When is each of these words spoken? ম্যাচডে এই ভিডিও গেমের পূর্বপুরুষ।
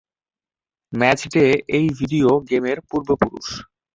ম্যাচডে 0.93 1.45
এই 1.77 1.85
ভিডিও 1.99 2.29
গেমের 2.49 2.77
পূর্বপুরুষ। 2.89 3.47